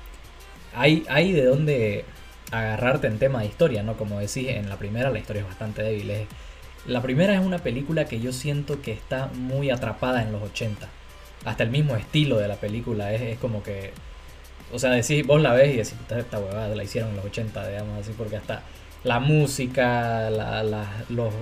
hay, 0.74 1.04
hay 1.08 1.32
de 1.32 1.44
dónde 1.44 2.04
agarrarte 2.52 3.08
en 3.08 3.18
tema 3.18 3.40
de 3.40 3.46
historia, 3.46 3.82
¿no? 3.82 3.96
Como 3.96 4.20
decís, 4.20 4.48
en 4.48 4.68
la 4.68 4.76
primera 4.76 5.10
la 5.10 5.18
historia 5.18 5.42
es 5.42 5.48
bastante 5.48 5.82
débil. 5.82 6.26
la 6.86 7.02
primera 7.02 7.34
es 7.34 7.40
una 7.40 7.58
película 7.58 8.04
que 8.04 8.20
yo 8.20 8.32
siento 8.32 8.80
que 8.80 8.92
está 8.92 9.28
muy 9.34 9.70
atrapada 9.70 10.22
en 10.22 10.32
los 10.32 10.42
80. 10.42 10.88
Hasta 11.44 11.64
el 11.64 11.70
mismo 11.70 11.96
estilo 11.96 12.38
de 12.38 12.48
la 12.48 12.56
película 12.56 13.12
es, 13.12 13.22
es 13.22 13.38
como 13.38 13.62
que 13.62 13.92
o 14.72 14.78
sea, 14.78 14.90
decís, 14.90 15.26
vos 15.26 15.40
la 15.40 15.52
ves 15.52 15.74
y 15.74 15.76
decís, 15.76 15.94
esta 16.16 16.38
huevada 16.38 16.74
la 16.74 16.84
hicieron 16.84 17.10
en 17.10 17.16
los 17.16 17.24
80, 17.26 17.68
digamos 17.68 18.00
así, 18.00 18.12
porque 18.16 18.36
hasta 18.36 18.62
la 19.04 19.20
música, 19.20 20.30
la, 20.30 21.04
los, 21.08 21.32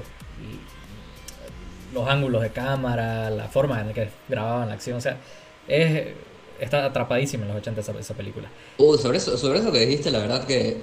los 1.94 2.08
ángulos 2.08 2.42
de 2.42 2.50
cámara, 2.50 3.30
la 3.30 3.48
forma 3.48 3.80
en 3.80 3.88
la 3.88 3.92
que 3.94 4.08
grababan 4.28 4.68
la 4.68 4.74
acción, 4.74 4.98
o 4.98 5.00
sea, 5.00 5.16
es, 5.66 6.08
está 6.60 6.84
atrapadísima 6.84 7.44
en 7.44 7.48
los 7.48 7.58
80 7.58 7.80
esa, 7.80 7.92
esa 7.98 8.14
película. 8.14 8.48
Uh, 8.78 8.96
sobre 8.98 9.18
eso, 9.18 9.36
sobre 9.38 9.60
eso 9.60 9.72
que 9.72 9.80
dijiste, 9.80 10.10
la 10.10 10.18
verdad 10.18 10.44
que, 10.44 10.78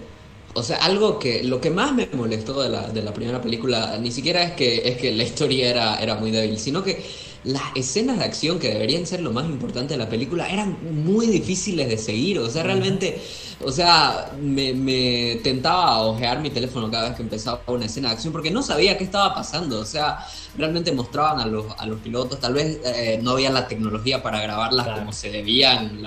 o 0.56 0.64
sea, 0.64 0.78
algo 0.78 1.20
que, 1.20 1.44
lo 1.44 1.62
que 1.62 1.70
más 1.70 1.94
me 1.94 2.08
molestó 2.14 2.62
de 2.62 2.70
la, 2.70 2.90
de 2.90 3.04
la 3.04 3.14
primera 3.14 3.42
película, 3.42 3.98
ni 4.00 4.12
siquiera 4.12 4.44
es 4.44 4.54
que, 4.54 4.90
es 4.90 4.98
que 4.98 5.12
la 5.12 5.24
historia 5.24 5.70
era, 5.70 5.96
era 5.98 6.16
muy 6.16 6.32
débil, 6.32 6.58
sino 6.58 6.84
que 6.84 7.04
las 7.44 7.64
escenas 7.76 8.20
de 8.20 8.26
acción 8.26 8.60
que 8.60 8.70
deberían 8.70 9.08
ser 9.08 9.22
lo 9.22 9.32
más 9.32 9.46
importante 9.46 9.96
de 9.96 9.98
la 9.98 10.10
película 10.10 10.48
eran 10.48 10.78
muy 11.04 11.28
difíciles 11.28 11.90
de 11.90 11.98
seguir. 11.98 12.38
O 12.40 12.50
sea, 12.50 12.64
realmente, 12.64 13.20
o 13.64 13.72
sea, 13.72 14.32
me, 14.40 15.40
tentaba 15.44 16.02
ojear 16.02 16.40
mi 16.40 16.52
teléfono 16.52 16.92
cada 16.92 17.10
vez 17.10 17.18
que 17.18 17.24
empezaba 17.24 17.62
una 17.68 17.86
escena 17.86 18.10
de 18.10 18.16
acción 18.16 18.32
porque 18.32 18.52
no 18.52 18.62
sabía 18.62 18.98
qué 18.98 19.04
estaba 19.04 19.34
pasando. 19.34 19.80
O 19.80 19.86
sea, 19.86 20.20
realmente 20.56 20.92
mostraban 20.92 21.40
a 21.40 21.48
los, 21.48 21.66
a 21.78 21.86
los 21.88 22.00
pilotos, 22.00 22.40
tal 22.40 22.54
vez 22.54 22.80
eh, 22.86 23.20
no 23.22 23.32
había 23.32 23.50
la 23.50 23.68
tecnología 23.68 24.22
para 24.22 24.42
grabarlas 24.42 25.00
como 25.00 25.12
se 25.12 25.32
debían 25.32 26.04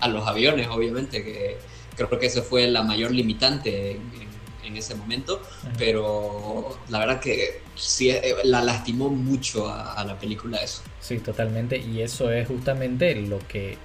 a 0.00 0.08
los 0.08 0.26
aviones, 0.26 0.68
obviamente, 0.68 1.24
que 1.24 1.58
creo 1.96 2.18
que 2.18 2.26
eso 2.26 2.42
fue 2.42 2.68
la 2.68 2.82
mayor 2.82 3.10
limitante 3.10 3.92
en, 3.92 3.96
en 3.96 4.28
ese 4.76 4.94
momento, 4.94 5.42
pero 5.76 6.78
la 6.88 6.98
verdad 7.00 7.20
que 7.20 7.62
sí 7.74 8.10
eh, 8.10 8.34
la 8.44 8.62
lastimó 8.62 9.08
mucho 9.08 9.68
a, 9.68 10.04
la 10.04 10.18
película 10.18 10.58
eso. 10.58 10.82
Sí, 11.00 11.18
totalmente, 11.18 11.78
y 11.78 12.02
eso 12.02 12.30
es 12.30 12.46
justamente 12.46 13.14
lo 13.14 13.38
que 13.46 13.76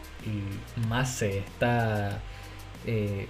más 0.87 1.15
se 1.15 1.39
está... 1.39 2.21
Eh, 2.85 3.27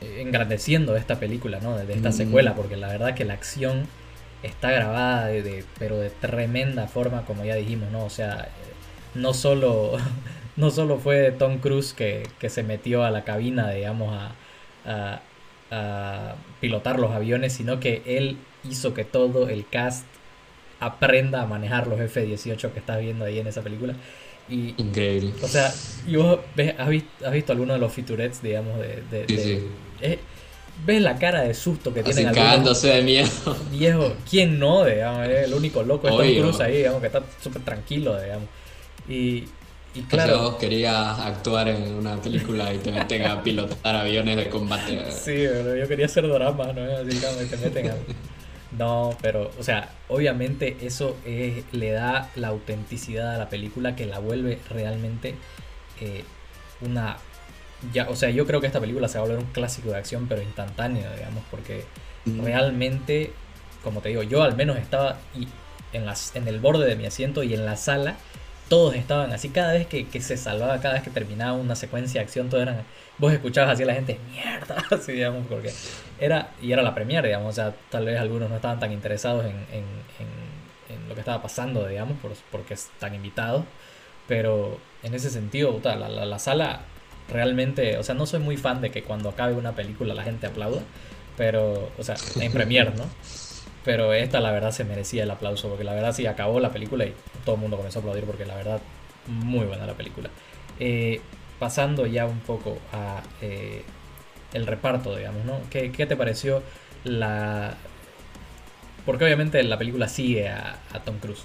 engrandeciendo 0.00 0.96
esta 0.96 1.20
película, 1.20 1.60
¿no? 1.60 1.76
De, 1.76 1.92
esta 1.92 2.10
secuela, 2.10 2.54
porque 2.54 2.76
la 2.76 2.88
verdad 2.88 3.14
que 3.14 3.24
la 3.24 3.34
acción 3.34 3.86
está 4.42 4.70
grabada 4.70 5.26
de, 5.26 5.64
pero 5.78 5.98
de 5.98 6.10
tremenda 6.10 6.88
forma, 6.88 7.24
como 7.24 7.44
ya 7.44 7.54
dijimos, 7.54 7.90
¿no? 7.90 8.04
O 8.04 8.10
sea, 8.10 8.48
no 9.14 9.34
solo, 9.34 9.96
no 10.56 10.70
solo 10.70 10.98
fue 10.98 11.32
Tom 11.32 11.58
Cruise 11.58 11.92
que, 11.92 12.28
se 12.48 12.62
metió 12.62 13.04
a 13.04 13.10
la 13.10 13.24
cabina, 13.24 13.70
digamos, 13.70 14.12
a, 14.14 14.32
a, 14.84 15.20
pilotar 16.60 16.98
los 16.98 17.12
aviones, 17.12 17.52
sino 17.52 17.80
que 17.80 18.02
él 18.04 18.36
hizo 18.68 18.94
que 18.94 19.04
todo 19.04 19.48
el 19.48 19.66
cast 19.66 20.04
aprenda 20.80 21.42
a 21.42 21.46
manejar 21.46 21.86
los 21.86 22.00
F-18 22.00 22.72
que 22.72 22.78
estás 22.78 23.00
viendo 23.00 23.24
ahí 23.24 23.38
en 23.38 23.46
esa 23.46 23.62
película. 23.62 23.94
Y, 24.48 24.74
Increíble. 24.76 25.32
O 25.42 25.48
sea, 25.48 25.66
has, 25.68 26.88
visto, 26.88 27.26
has 27.26 27.32
visto 27.32 27.52
alguno 27.52 27.72
de 27.72 27.78
los 27.78 27.92
featurettes, 27.92 28.42
digamos, 28.42 28.78
de... 28.78 29.24
sí, 29.28 29.38
sí. 29.38 29.66
Eh, 30.00 30.18
ves 30.84 31.00
la 31.00 31.16
cara 31.16 31.42
de 31.42 31.54
susto 31.54 31.94
que 31.94 32.02
tienen 32.02 32.36
algunos 32.36 32.82
de 32.82 33.02
miedo. 33.02 33.56
Viejo, 33.70 34.14
¿quién 34.28 34.58
no? 34.58 34.84
Digamos, 34.84 35.26
el 35.28 35.54
único 35.54 35.82
loco 35.82 36.08
es 36.08 36.16
Tom 36.16 36.42
Cruise 36.42 36.60
ahí, 36.60 36.78
digamos, 36.78 37.00
que 37.00 37.06
está 37.06 37.22
súper 37.40 37.62
tranquilo, 37.62 38.20
digamos. 38.20 38.48
Y, 39.08 39.44
y 39.94 40.02
claro. 40.02 40.52
Yo 40.52 40.58
quería 40.58 41.26
actuar 41.26 41.68
en 41.68 41.94
una 41.94 42.16
película 42.16 42.72
y 42.72 42.78
te 42.78 42.92
meten 42.92 43.26
a 43.26 43.42
pilotar 43.44 43.94
aviones 43.94 44.36
de 44.36 44.48
combate. 44.48 45.10
Sí, 45.10 45.44
pero 45.50 45.76
yo 45.76 45.86
quería 45.86 46.06
hacer 46.06 46.26
drama, 46.28 46.72
¿no? 46.72 46.82
Así 46.96 47.18
que 47.18 47.56
te 47.56 47.56
meten 47.58 47.90
a. 47.90 47.94
No, 48.78 49.14
pero, 49.20 49.50
o 49.58 49.62
sea, 49.62 49.90
obviamente 50.08 50.78
eso 50.80 51.16
le 51.26 51.90
da 51.90 52.30
la 52.36 52.48
autenticidad 52.48 53.34
a 53.34 53.38
la 53.38 53.50
película 53.50 53.94
que 53.94 54.06
la 54.06 54.18
vuelve 54.18 54.60
realmente 54.70 55.34
eh, 56.00 56.24
una. 56.80 57.18
Ya, 57.92 58.08
o 58.08 58.16
sea, 58.16 58.30
yo 58.30 58.46
creo 58.46 58.60
que 58.60 58.68
esta 58.68 58.80
película 58.80 59.08
se 59.08 59.18
va 59.18 59.24
a 59.24 59.28
volver 59.28 59.44
un 59.44 59.52
clásico 59.52 59.90
de 59.90 59.96
acción, 59.96 60.26
pero 60.26 60.40
instantáneo, 60.40 61.10
digamos, 61.16 61.44
porque 61.50 61.84
realmente, 62.24 63.32
como 63.82 64.00
te 64.00 64.10
digo, 64.10 64.22
yo 64.22 64.42
al 64.42 64.56
menos 64.56 64.78
estaba 64.78 65.18
y 65.34 65.48
en, 65.92 66.06
las, 66.06 66.34
en 66.36 66.48
el 66.48 66.60
borde 66.60 66.86
de 66.86 66.96
mi 66.96 67.04
asiento 67.04 67.42
y 67.42 67.52
en 67.54 67.66
la 67.66 67.76
sala 67.76 68.16
todos 68.72 68.94
estaban 68.94 69.30
así, 69.34 69.50
cada 69.50 69.74
vez 69.74 69.86
que, 69.86 70.20
se 70.22 70.38
salvaba, 70.38 70.80
cada 70.80 70.94
vez 70.94 71.02
que 71.02 71.10
terminaba 71.10 71.52
una 71.52 71.76
secuencia 71.76 72.22
de 72.22 72.24
acción, 72.24 72.48
todos 72.48 72.62
eran, 72.62 72.82
vos 73.18 73.30
escuchabas 73.30 73.74
así 73.74 73.82
a 73.82 73.86
la 73.86 73.92
gente, 73.92 74.18
mierda, 74.30 74.82
así 74.90 75.12
digamos, 75.12 75.46
porque 75.46 75.70
era, 76.18 76.48
y 76.62 76.72
era 76.72 76.80
la 76.80 76.94
premier, 76.94 77.22
digamos, 77.22 77.50
o 77.50 77.52
sea, 77.52 77.74
tal 77.90 78.06
vez 78.06 78.18
algunos 78.18 78.48
no 78.48 78.56
estaban 78.56 78.80
tan 78.80 78.90
interesados 78.90 79.44
en, 79.44 80.02
lo 81.06 81.14
que 81.14 81.20
estaba 81.20 81.42
pasando, 81.42 81.86
digamos, 81.86 82.16
porque 82.50 82.72
están 82.72 83.14
invitados, 83.14 83.64
pero 84.26 84.78
en 85.02 85.14
ese 85.14 85.28
sentido, 85.28 85.78
la, 85.84 86.08
la, 86.08 86.38
sala 86.38 86.80
realmente, 87.28 87.98
o 87.98 88.02
sea, 88.02 88.14
no 88.14 88.24
soy 88.24 88.40
muy 88.40 88.56
fan 88.56 88.80
de 88.80 88.90
que 88.90 89.02
cuando 89.02 89.28
acabe 89.28 89.52
una 89.52 89.72
película 89.72 90.14
la 90.14 90.22
gente 90.22 90.46
aplauda, 90.46 90.80
pero, 91.36 91.90
o 91.98 92.02
sea, 92.02 92.14
en 92.40 92.50
premier, 92.50 92.94
¿no? 92.96 93.04
Pero 93.84 94.12
esta 94.12 94.40
la 94.40 94.52
verdad 94.52 94.70
se 94.70 94.84
merecía 94.84 95.24
el 95.24 95.30
aplauso, 95.30 95.68
porque 95.68 95.84
la 95.84 95.94
verdad 95.94 96.14
sí 96.14 96.26
acabó 96.26 96.60
la 96.60 96.70
película 96.70 97.04
y 97.04 97.14
todo 97.44 97.56
el 97.56 97.60
mundo 97.60 97.76
comenzó 97.76 97.98
a 97.98 98.02
aplaudir 98.02 98.24
porque 98.24 98.46
la 98.46 98.54
verdad 98.54 98.80
muy 99.26 99.66
buena 99.66 99.86
la 99.86 99.94
película. 99.94 100.30
Eh, 100.78 101.20
pasando 101.58 102.06
ya 102.06 102.26
un 102.26 102.40
poco 102.40 102.78
a 102.92 103.22
eh, 103.40 103.82
el 104.52 104.66
reparto, 104.66 105.16
digamos, 105.16 105.44
¿no? 105.44 105.60
¿Qué, 105.70 105.90
te 105.90 106.16
pareció 106.16 106.62
la... 107.04 107.74
Porque 109.06 109.24
obviamente 109.24 109.62
la 109.62 109.78
película 109.78 110.08
sigue 110.08 110.48
a, 110.48 110.78
Tom 111.04 111.18
Cruise, 111.18 111.44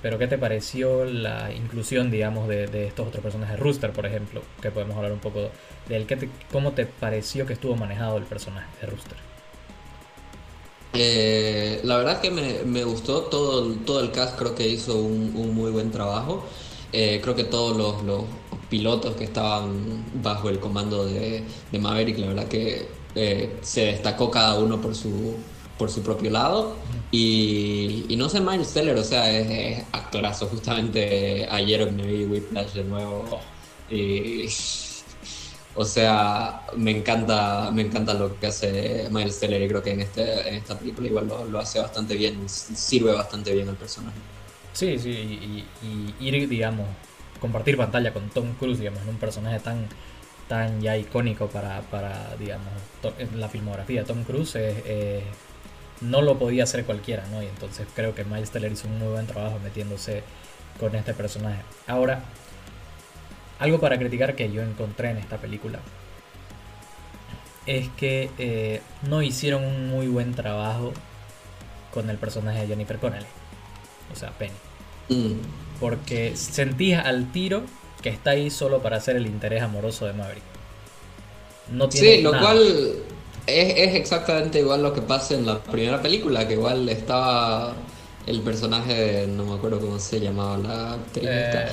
pero 0.00 0.18
¿qué 0.18 0.26
te 0.26 0.38
pareció 0.38 1.04
la 1.04 1.52
inclusión, 1.52 2.10
digamos, 2.10 2.48
de, 2.48 2.86
estos 2.86 3.08
otros 3.08 3.22
personajes? 3.22 3.58
Rooster, 3.58 3.92
por 3.92 4.06
ejemplo, 4.06 4.42
que 4.62 4.70
podemos 4.70 4.96
hablar 4.96 5.12
un 5.12 5.18
poco 5.18 5.50
de 5.88 5.96
él. 5.96 6.06
¿Cómo 6.50 6.72
te 6.72 6.86
pareció 6.86 7.46
que 7.46 7.52
estuvo 7.52 7.76
manejado 7.76 8.16
el 8.16 8.24
personaje 8.24 8.68
de 8.80 8.86
Rooster? 8.86 9.35
Eh, 10.98 11.80
la 11.84 11.98
verdad 11.98 12.20
que 12.20 12.30
me, 12.30 12.84
gustó 12.84 13.22
todo, 13.22 13.70
todo 13.84 14.00
el 14.00 14.10
cast, 14.12 14.38
creo 14.38 14.54
que 14.54 14.68
hizo 14.68 14.96
un, 14.96 15.54
muy 15.54 15.70
buen 15.70 15.90
trabajo. 15.90 16.44
Eh, 16.92 17.20
creo 17.22 17.34
que 17.34 17.44
todos 17.44 17.76
los, 18.04 18.24
pilotos 18.70 19.14
que 19.14 19.24
estaban 19.24 20.04
bajo 20.22 20.48
el 20.48 20.58
comando 20.58 21.06
de, 21.06 21.44
Maverick, 21.78 22.18
la 22.18 22.28
verdad 22.28 22.48
que 22.48 22.88
eh, 23.14 23.56
se 23.62 23.86
destacó 23.86 24.30
cada 24.30 24.58
uno 24.58 24.80
por 24.80 24.94
su, 24.94 25.34
por 25.78 25.90
su 25.90 26.02
propio 26.02 26.30
lado. 26.30 26.76
Y, 27.12 28.06
no 28.16 28.28
sé, 28.28 28.40
Miles 28.40 28.72
Teller, 28.72 28.96
o 28.96 29.04
sea, 29.04 29.30
es, 29.30 29.84
actorazo. 29.92 30.46
Justamente 30.46 31.46
ayer 31.50 31.90
me 31.92 32.06
vi 32.06 32.24
Whiplash 32.24 32.72
de 32.72 32.84
nuevo. 32.84 33.24
Y 33.90 34.48
o 35.76 35.84
sea, 35.84 36.62
me 36.76 36.90
encanta, 36.90 37.70
me 37.70 37.82
encanta 37.82 38.14
lo 38.14 38.38
que 38.40 38.46
hace 38.46 39.08
Miles 39.10 39.38
Teller 39.38 39.62
y 39.62 39.68
creo 39.68 39.82
que 39.82 39.92
en, 39.92 40.00
este, 40.00 40.48
en 40.48 40.54
esta 40.54 40.78
película 40.78 41.06
igual 41.06 41.28
lo, 41.50 41.58
hace 41.58 41.80
bastante 41.80 42.14
bien, 42.14 42.48
sirve 42.48 43.12
bastante 43.12 43.54
bien 43.54 43.68
al 43.68 43.76
personaje. 43.76 44.16
Sí, 44.72 44.98
sí, 44.98 45.10
y, 45.10 46.14
ir, 46.20 46.48
digamos, 46.48 46.86
compartir 47.40 47.76
pantalla 47.76 48.12
con 48.12 48.28
Tom 48.30 48.54
Cruise, 48.54 48.78
digamos, 48.78 49.02
en 49.02 49.10
un 49.10 49.16
personaje 49.16 49.60
tan, 49.60 49.86
tan 50.48 50.80
ya 50.80 50.96
icónico 50.96 51.48
para, 51.48 51.80
para 51.82 52.34
digamos, 52.38 52.72
la 53.34 53.48
filmografía 53.48 54.00
de 54.00 54.06
Tom 54.06 54.24
Cruise 54.24 54.56
no 56.00 56.22
lo 56.22 56.38
podía 56.38 56.64
hacer 56.64 56.84
cualquiera, 56.84 57.26
¿no? 57.30 57.42
Y 57.42 57.46
entonces 57.46 57.86
creo 57.94 58.14
que 58.14 58.24
Miles 58.24 58.50
Teller 58.50 58.72
hizo 58.72 58.88
un 58.88 58.98
muy 58.98 59.08
buen 59.08 59.26
trabajo 59.26 59.58
metiéndose 59.62 60.22
con 60.78 60.94
este 60.94 61.14
personaje. 61.14 61.62
Ahora, 61.86 62.22
algo 63.58 63.80
para 63.80 63.98
criticar 63.98 64.34
que 64.36 64.50
yo 64.52 64.62
encontré 64.62 65.10
en 65.10 65.18
esta 65.18 65.38
película 65.38 65.80
es 67.66 67.88
que 67.96 68.30
eh, 68.38 68.80
no 69.08 69.22
hicieron 69.22 69.64
un 69.64 69.88
muy 69.88 70.06
buen 70.06 70.34
trabajo 70.34 70.92
con 71.92 72.10
el 72.10 72.16
personaje 72.16 72.60
de 72.60 72.66
Jennifer 72.68 72.98
Connelly. 72.98 73.26
O 74.12 74.16
sea, 74.16 74.30
Penny. 74.30 74.52
Mm. 75.08 75.40
Porque 75.80 76.36
sentía 76.36 77.00
al 77.00 77.32
tiro 77.32 77.62
que 78.02 78.08
está 78.08 78.30
ahí 78.30 78.50
solo 78.50 78.82
para 78.82 78.98
hacer 78.98 79.16
el 79.16 79.26
interés 79.26 79.62
amoroso 79.62 80.06
de 80.06 80.12
Maverick. 80.12 80.44
No 81.72 81.88
tiene 81.88 82.16
sí, 82.16 82.22
lo 82.22 82.30
cual 82.38 82.94
es, 83.46 83.94
exactamente 83.94 84.60
igual 84.60 84.82
lo 84.82 84.92
que 84.92 85.02
pasa 85.02 85.34
en 85.34 85.46
la 85.46 85.58
primera 85.58 86.00
película, 86.00 86.46
que 86.46 86.54
igual 86.54 86.88
estaba 86.88 87.74
el 88.26 88.40
personaje 88.42 88.94
de, 88.94 89.26
no 89.26 89.44
me 89.44 89.54
acuerdo 89.54 89.80
cómo 89.80 89.98
se 89.98 90.20
llamaba 90.20 90.58
la 90.58 90.92
actriz. 90.92 91.28
Eh, 91.28 91.66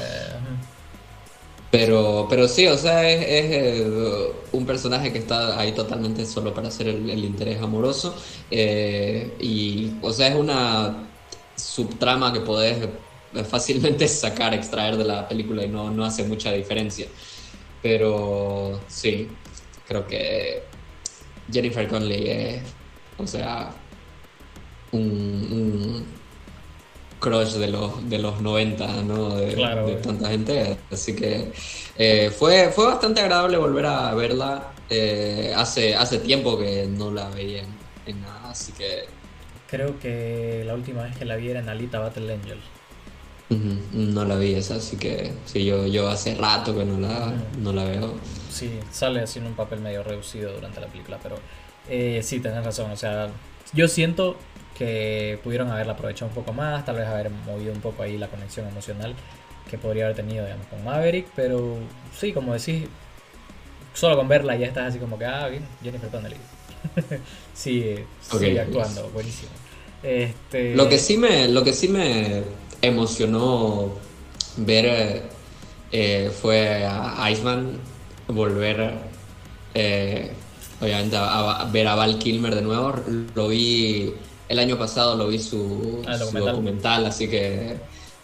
pero, 1.73 2.27
pero 2.29 2.47
sí, 2.47 2.67
o 2.67 2.77
sea, 2.77 3.09
es, 3.09 3.25
eh, 3.25 4.31
un 4.51 4.63
personaje 4.63 5.11
que 5.11 5.17
está 5.17 5.59
ahí 5.59 5.71
totalmente 5.71 6.23
solo 6.27 6.53
para 6.53 6.67
hacer 6.67 6.87
el, 6.87 7.25
interés 7.25 7.59
amoroso. 7.63 8.13
Eh, 8.51 9.33
y, 9.39 9.93
o 10.03 10.13
sea, 10.13 10.27
es 10.27 10.35
una 10.35 11.07
subtrama 11.55 12.31
que 12.31 12.41
podés 12.41 12.77
fácilmente 13.49 14.07
sacar, 14.07 14.53
extraer 14.53 14.97
de 14.97 15.05
la 15.05 15.27
película 15.27 15.65
y 15.65 15.67
no, 15.67 15.89
no 15.89 16.05
hace 16.05 16.23
mucha 16.25 16.51
diferencia. 16.51 17.07
Pero 17.81 18.79
sí, 18.87 19.29
creo 19.87 20.05
que 20.05 20.61
Jennifer 21.51 21.87
Conley 21.87 22.29
es, 22.29 22.61
o 23.17 23.25
sea, 23.25 23.71
un 24.91 26.05
crush 27.23 27.53
de 27.53 27.69
los, 27.69 28.09
de 28.09 28.19
los 28.19 28.41
90, 28.41 29.03
¿no? 29.03 29.35
De, 29.35 29.55
de 29.55 29.95
tanta 29.95 30.29
gente. 30.29 30.77
Así 30.91 31.15
que 31.15 31.51
eh, 31.97 32.29
fue, 32.37 32.69
fue 32.69 32.85
bastante 32.85 33.21
agradable 33.21 33.57
volver 33.57 33.85
a 33.85 34.13
verla. 34.13 34.73
Eh, 34.89 35.53
hace, 35.55 35.95
hace 35.95 36.19
tiempo 36.19 36.59
que 36.59 36.85
no 36.85 37.11
la 37.11 37.29
veía 37.29 37.63
en, 38.05 38.21
nada, 38.21 38.51
así 38.51 38.73
que... 38.73 39.05
Creo 39.69 39.97
que 39.99 40.63
la 40.65 40.75
última 40.75 41.03
vez 41.03 41.17
que 41.17 41.25
la 41.25 41.37
vi 41.37 41.49
era 41.49 41.61
en 41.61 41.69
Alita 41.69 41.99
Battle 41.99 42.33
Angel. 42.33 42.59
No 43.93 44.25
la 44.25 44.35
vi 44.35 44.55
esa, 44.55 44.75
así 44.75 44.97
que 44.97 45.31
sí, 45.45 45.63
yo, 45.63 45.85
yo 45.85 46.09
hace 46.09 46.35
rato 46.35 46.75
que 46.75 46.85
no 46.85 46.99
la, 46.99 47.33
no 47.59 47.71
la 47.71 47.83
veo. 47.85 48.15
Sí, 48.51 48.79
sale 48.91 49.21
así 49.21 49.39
en 49.39 49.45
un 49.45 49.53
papel 49.53 49.79
medio 49.79 50.03
reducido 50.03 50.53
durante 50.53 50.81
la 50.81 50.87
película, 50.87 51.19
pero 51.21 51.35
eh, 51.87 52.21
sí, 52.23 52.39
tenés 52.39 52.63
razón. 52.63 52.91
O 52.91 52.97
sea, 52.97 53.29
yo 53.73 53.87
siento 53.87 54.37
que 54.77 55.39
pudieron 55.43 55.69
haberla 55.71 55.93
aprovechado 55.93 56.29
un 56.29 56.35
poco 56.35 56.53
más, 56.53 56.85
tal 56.85 56.97
vez 56.97 57.07
haber 57.07 57.29
movido 57.29 57.73
un 57.73 57.81
poco 57.81 58.03
ahí 58.03 58.17
la 58.17 58.27
conexión 58.27 58.67
emocional 58.67 59.15
que 59.69 59.77
podría 59.77 60.05
haber 60.05 60.15
tenido 60.15 60.45
digamos, 60.45 60.67
con 60.67 60.83
Maverick, 60.83 61.27
pero 61.35 61.77
sí, 62.17 62.33
como 62.33 62.53
decís, 62.53 62.83
solo 63.93 64.17
con 64.17 64.27
verla 64.27 64.55
ya 64.55 64.67
estás 64.67 64.89
así 64.89 64.99
como 64.99 65.17
que, 65.17 65.25
ah, 65.25 65.47
bien, 65.47 65.63
Jennifer 65.81 66.09
Connelly. 66.09 66.37
sí, 67.53 67.95
sigue 68.21 68.59
actuando, 68.59 69.09
buenísimo. 69.09 69.51
Este... 70.01 70.75
Lo, 70.75 70.89
que 70.89 70.99
sí 70.99 71.17
me, 71.17 71.47
lo 71.47 71.63
que 71.63 71.73
sí 71.73 71.87
me 71.87 72.43
emocionó 72.81 73.93
ver 74.57 75.23
eh, 75.91 76.31
fue 76.41 76.85
a 76.85 77.29
Iceman 77.31 77.79
volver, 78.27 78.93
eh, 79.73 80.31
obviamente, 80.83 81.17
a 81.17 81.67
ver 81.71 81.87
a 81.87 81.95
Val 81.95 82.19
Kilmer 82.19 82.53
de 82.55 82.61
nuevo. 82.61 82.93
Lo 83.35 83.47
vi 83.47 84.13
el 84.53 84.59
año 84.59 84.77
pasado 84.77 85.15
lo 85.15 85.27
vi 85.27 85.39
su, 85.39 86.03
ah, 86.07 86.17
documental. 86.17 87.05
así 87.05 87.27
que 87.27 87.77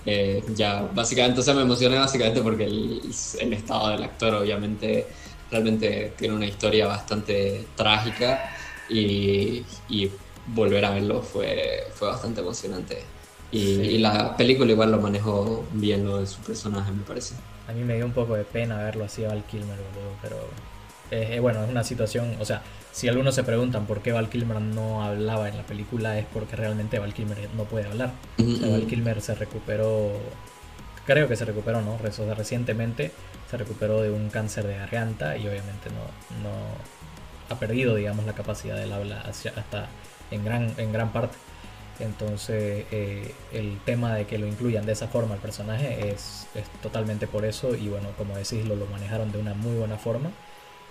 eh, 0.06 0.44
ya 0.56 0.90
básicamente, 0.94 1.42
o 1.42 1.44
sea, 1.44 1.54
me 1.54 1.62
emocioné 1.62 1.98
básicamente 1.98 2.42
porque 2.42 2.66
el, 2.66 3.54
estado 3.54 3.90
del 3.90 4.04
actor 4.04 4.36
obviamente 4.36 5.08
realmente 5.52 6.14
tiene 6.18 6.36
una 6.36 6.46
historia 6.46 6.88
bastante 6.88 7.66
trágica 7.76 8.52
y, 8.90 9.64
y 9.90 10.12
volver 10.48 10.86
a 10.86 10.92
verlo 10.92 11.22
fue, 11.22 11.88
fue 11.94 12.08
bastante 12.08 12.42
emocionante. 12.42 13.04
Y, 13.52 13.58
y, 13.58 13.98
la 13.98 14.38
película 14.38 14.72
igual 14.72 14.92
lo 14.92 15.02
manejó 15.02 15.66
bien 15.74 16.06
lo 16.06 16.20
de 16.20 16.28
su 16.28 16.40
personaje, 16.42 16.92
me 16.92 17.02
parece. 17.02 17.34
A 17.68 17.72
mí 17.72 17.84
me 17.84 17.96
dio 17.96 18.06
un 18.06 18.12
poco 18.12 18.36
de 18.36 18.44
pena 18.44 18.78
verlo 18.78 19.06
así 19.06 19.26
a 19.26 19.30
Val 19.30 19.44
Kilmer, 19.46 19.76
boludo, 19.76 20.14
pero 20.22 20.38
eh, 21.12 21.40
bueno, 21.40 21.64
es 21.64 21.70
una 21.70 21.84
situación, 21.84 22.36
o 22.40 22.46
sea, 22.46 22.62
si 22.92 23.08
algunos 23.08 23.36
se 23.36 23.44
preguntan 23.44 23.86
por 23.86 24.02
qué 24.02 24.12
Val 24.12 24.30
Kilmer 24.30 24.62
no 24.62 25.04
hablaba 25.04 25.50
en 25.50 25.58
la 25.58 25.64
película 25.64 26.18
es 26.18 26.26
porque 26.26 26.56
realmente 26.56 27.00
Val 27.00 27.14
Kilmer 27.14 27.38
no 27.56 27.64
puede 27.64 27.88
hablar. 27.88 28.12
Val 28.38 28.86
Kilmer 28.88 29.22
se 29.22 29.36
recuperó, 29.36 30.12
creo 31.06 31.28
que 31.28 31.36
se 31.36 31.46
recuperó, 31.46 31.82
¿no? 31.82 31.98
O 32.04 32.12
sea, 32.12 32.34
recientemente 32.34 33.12
se 33.50 33.58
recuperó 33.58 34.02
de 34.02 34.12
un 34.12 34.30
cáncer 34.30 34.68
de 34.68 34.76
garganta 34.78 35.38
y 35.38 35.48
obviamente 35.48 35.90
no, 35.90 36.50
no 36.50 36.56
ha 37.50 37.60
perdido, 37.60 37.96
digamos, 37.96 38.26
la 38.26 38.34
capacidad 38.34 38.76
del 38.76 38.92
habla 38.92 39.22
hasta 39.22 39.88
en 40.32 40.46
gran, 40.46 40.74
en 40.78 40.92
gran 40.92 41.12
parte. 41.12 41.36
Entonces 42.00 42.86
eh, 42.92 43.34
el 43.52 43.78
tema 43.84 44.16
de 44.16 44.26
que 44.26 44.38
lo 44.38 44.48
incluyan 44.48 44.86
de 44.86 44.94
esa 44.94 45.08
forma 45.10 45.36
el 45.36 45.42
personaje 45.42 46.10
es, 46.10 46.48
es, 46.56 46.64
totalmente 46.82 47.28
por 47.28 47.44
eso 47.44 47.76
y 47.76 47.90
bueno, 47.90 48.10
como 48.18 48.38
decís, 48.38 48.66
lo, 48.66 48.76
lo 48.78 48.86
manejaron 48.86 49.34
de 49.34 49.40
una 49.40 49.54
muy 49.54 49.76
buena 49.76 49.98
forma 49.98 50.32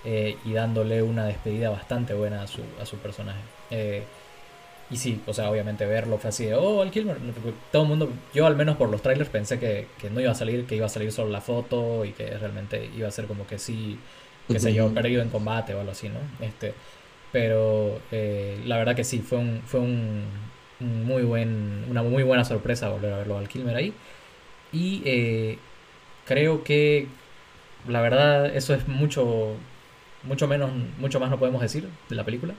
eh, 0.04 0.36
y 0.44 0.52
dándole 0.52 1.02
una 1.02 1.26
despedida 1.26 1.70
bastante 1.70 2.14
buena 2.14 2.42
a 2.42 2.46
su, 2.46 2.62
a 2.80 2.86
su 2.86 2.96
personaje. 2.98 3.40
Eh, 3.70 4.02
y 4.90 4.96
sí, 4.96 5.20
o 5.26 5.34
sea, 5.34 5.50
obviamente 5.50 5.84
verlo 5.84 6.18
fue 6.18 6.30
así 6.30 6.46
de, 6.46 6.54
oh, 6.54 6.80
Al 6.80 6.90
Kilmer, 6.90 7.18
todo 7.70 7.82
el 7.82 7.88
mundo, 7.88 8.10
yo 8.34 8.46
al 8.46 8.56
menos 8.56 8.76
por 8.76 8.88
los 8.88 9.02
trailers 9.02 9.28
pensé 9.28 9.58
que, 9.58 9.86
que, 10.00 10.08
no 10.08 10.20
iba 10.20 10.32
a 10.32 10.34
salir, 10.34 10.66
que 10.66 10.76
iba 10.76 10.86
a 10.86 10.88
salir 10.88 11.12
solo 11.12 11.30
la 11.30 11.42
foto 11.42 12.04
y 12.04 12.12
que 12.12 12.26
realmente 12.38 12.90
iba 12.96 13.06
a 13.06 13.10
ser 13.10 13.26
como 13.26 13.46
que 13.46 13.58
sí, 13.58 13.98
que 14.48 14.58
se 14.58 14.72
yo 14.72 14.92
perdido 14.94 15.20
en 15.20 15.28
combate 15.28 15.74
o 15.74 15.80
algo 15.80 15.92
así, 15.92 16.08
¿no? 16.08 16.20
Este, 16.40 16.72
pero 17.32 18.00
la 18.10 18.78
verdad 18.78 18.96
que 18.96 19.04
sí, 19.04 19.18
fue 19.18 19.38
un, 19.38 19.60
fue 19.66 19.80
un 19.80 20.24
muy 20.80 21.22
buen, 21.22 21.84
una 21.90 22.02
muy 22.02 22.22
buena 22.22 22.44
sorpresa 22.44 22.88
volver 22.88 23.12
a 23.12 23.18
verlo 23.18 23.38
al 23.38 23.48
Kilmer 23.48 23.76
ahí. 23.76 23.92
Y 24.72 25.02
eh, 25.04 25.58
creo 26.26 26.62
que 26.64 27.08
la 27.86 28.00
verdad 28.00 28.54
eso 28.54 28.74
es 28.74 28.88
mucho, 28.88 29.54
mucho 30.24 30.48
menos, 30.48 30.70
mucho 30.98 31.20
más 31.20 31.30
no 31.30 31.38
podemos 31.38 31.60
decir 31.60 31.88
de 32.08 32.16
la 32.16 32.24
película. 32.24 32.54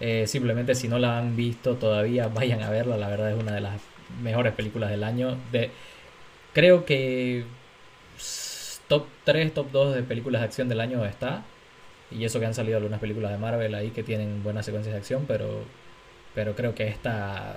Eh, 0.00 0.26
simplemente 0.26 0.74
si 0.74 0.88
no 0.88 0.98
la 0.98 1.18
han 1.18 1.36
visto 1.36 1.76
todavía, 1.76 2.28
vayan 2.34 2.62
a 2.62 2.70
verla. 2.70 2.96
La 2.96 3.08
verdad 3.08 3.32
es 3.32 3.40
una 3.40 3.52
de 3.52 3.60
las 3.60 3.80
mejores 4.22 4.52
películas 4.54 4.90
del 4.90 5.04
año. 5.04 5.36
De, 5.52 5.70
creo 6.52 6.84
que 6.84 7.44
top 8.88 9.06
3, 9.24 9.54
top 9.54 9.70
2 9.72 9.94
de 9.94 10.02
películas 10.02 10.42
de 10.42 10.46
acción 10.46 10.68
del 10.68 10.80
año 10.80 11.04
está. 11.04 11.44
Y 12.10 12.24
eso 12.24 12.38
que 12.40 12.46
han 12.46 12.54
salido 12.54 12.76
algunas 12.76 13.00
películas 13.00 13.32
de 13.32 13.38
Marvel 13.38 13.74
ahí 13.74 13.90
que 13.90 14.02
tienen 14.02 14.42
buenas 14.42 14.66
secuencias 14.66 14.92
de 14.94 14.98
acción, 14.98 15.24
pero 15.26 15.64
pero 16.34 16.54
creo 16.54 16.74
que 16.74 16.88
esta, 16.88 17.56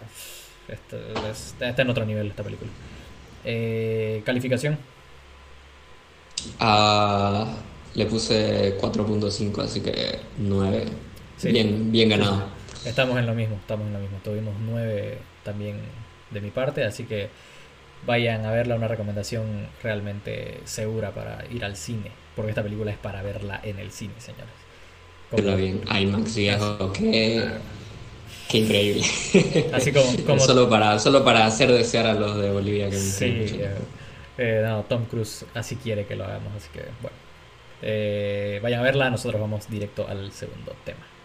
está 0.67 1.81
en 1.81 1.89
otro 1.89 2.05
nivel 2.05 2.27
esta 2.27 2.43
película. 2.43 2.69
Eh, 3.43 4.21
¿Calificación? 4.23 4.77
Uh, 6.61 7.47
le 7.96 8.06
puse 8.06 8.77
4.5, 8.79 9.63
así 9.63 9.82
que 9.82 10.20
9. 10.38 10.86
Bien, 11.44 11.91
bien 11.91 12.10
ganado. 12.10 12.46
Estamos 12.86 13.17
en 13.17 13.25
lo 13.25 13.34
mismo, 13.34 13.56
estamos 13.56 13.88
en 13.88 13.94
lo 13.94 14.00
mismo. 14.00 14.20
Tuvimos 14.24 14.56
9 14.60 15.17
también 15.44 15.77
de 16.32 16.41
mi 16.41 16.51
parte, 16.51 16.84
así 16.84 17.03
que 17.03 17.29
vayan 18.06 18.46
a 18.46 18.51
verla, 18.51 18.75
una 18.75 18.88
recomendación 18.88 19.67
realmente 19.82 20.60
segura 20.65 21.12
para 21.12 21.46
ir 21.51 21.63
al 21.65 21.75
cine, 21.75 22.12
porque 22.36 22.51
esta 22.51 22.63
película 22.63 22.91
es 22.91 22.98
para 22.98 23.22
verla 23.22 23.60
en 23.63 23.79
el 23.79 23.91
cine, 23.91 24.13
señores. 24.20 24.53
Como, 25.29 25.56
bien, 25.56 25.82
IMAX 25.89 26.36
viejo, 26.36 26.94
que 26.94 27.44
Qué 28.47 28.60
increíble. 28.60 29.04
Así 29.73 29.91
como, 30.26 30.39
solo, 30.39 30.69
para, 30.69 31.00
solo 31.00 31.23
para 31.23 31.45
hacer 31.45 31.71
desear 31.71 32.08
a 32.08 32.13
los 32.13 32.38
de 32.38 32.50
Bolivia 32.50 32.89
que 32.89 32.97
Sí, 32.97 33.26
eh, 33.26 33.76
eh, 34.38 34.63
no, 34.65 34.84
Tom 34.84 35.06
Cruise 35.06 35.45
así 35.54 35.76
quiere 35.76 36.06
que 36.06 36.15
lo 36.15 36.23
hagamos, 36.23 36.54
así 36.56 36.69
que 36.73 36.82
bueno. 37.02 37.26
Eh, 37.81 38.59
vayan 38.63 38.79
a 38.79 38.83
verla, 38.83 39.09
nosotros 39.09 39.39
vamos 39.39 39.69
directo 39.69 40.07
al 40.07 40.31
segundo 40.31 40.75
tema. 40.83 41.16